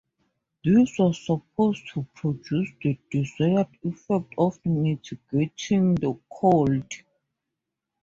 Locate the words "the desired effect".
2.81-4.33